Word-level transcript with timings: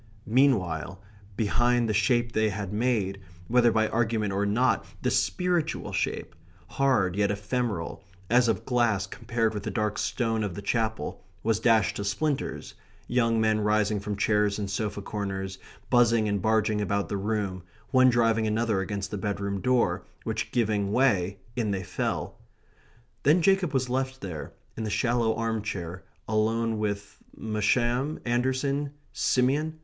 Meanwhile 0.25 0.99
behind 1.37 1.81
him 1.81 1.85
the 1.85 1.93
shape 1.93 2.31
they 2.31 2.49
had 2.49 2.73
made, 2.73 3.21
whether 3.47 3.71
by 3.71 3.87
argument 3.87 4.33
or 4.33 4.47
not, 4.47 4.83
the 5.03 5.11
spiritual 5.11 5.93
shape, 5.93 6.33
hard 6.69 7.15
yet 7.15 7.29
ephemeral, 7.29 8.03
as 8.27 8.47
of 8.47 8.65
glass 8.65 9.05
compared 9.05 9.53
with 9.53 9.61
the 9.61 9.69
dark 9.69 9.99
stone 9.99 10.43
of 10.43 10.55
the 10.55 10.61
Chapel, 10.63 11.23
was 11.43 11.59
dashed 11.59 11.97
to 11.97 12.03
splinters, 12.03 12.73
young 13.07 13.39
men 13.39 13.59
rising 13.61 13.99
from 13.99 14.15
chairs 14.17 14.57
and 14.57 14.71
sofa 14.71 15.03
corners, 15.03 15.59
buzzing 15.91 16.27
and 16.27 16.41
barging 16.41 16.81
about 16.81 17.07
the 17.07 17.15
room, 17.17 17.61
one 17.91 18.09
driving 18.09 18.47
another 18.47 18.79
against 18.79 19.11
the 19.11 19.19
bedroom 19.19 19.61
door, 19.61 20.03
which 20.23 20.51
giving 20.51 20.91
way, 20.91 21.37
in 21.55 21.69
they 21.69 21.83
fell. 21.83 22.39
Then 23.21 23.43
Jacob 23.43 23.71
was 23.71 23.87
left 23.87 24.21
there, 24.21 24.53
in 24.75 24.83
the 24.83 24.89
shallow 24.89 25.35
arm 25.35 25.61
chair, 25.61 26.05
alone 26.27 26.79
with 26.79 27.19
Masham? 27.37 28.19
Anderson? 28.25 28.93
Simeon? 29.13 29.77